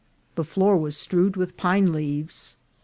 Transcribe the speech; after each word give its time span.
The 0.33 0.43
floor 0.43 0.77
was 0.77 0.97
strewed 0.97 1.37
with 1.37 1.57
pine 1.57 1.91
leaves. 1.91 2.57